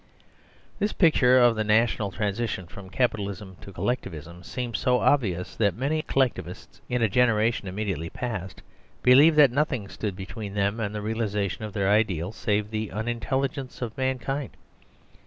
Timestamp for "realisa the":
11.01-11.03